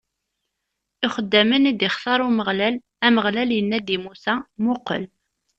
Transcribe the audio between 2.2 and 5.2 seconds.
Umeɣlal Ameɣlal inna-d i Musa: Muqel!